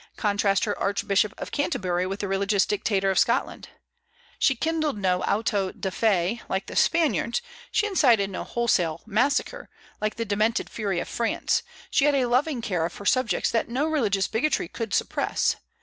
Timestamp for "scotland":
3.19-3.69